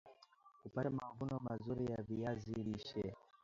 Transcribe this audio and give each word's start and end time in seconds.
Kupata 0.61 0.89
mavuno 0.97 1.39
mazuri 1.47 1.85
ya 1.91 2.03
viazi 2.09 2.53
lishe 2.65 3.03